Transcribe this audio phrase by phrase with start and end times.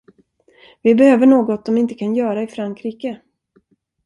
[0.83, 3.21] Vi behöver något de inte kan göra i Frankrike.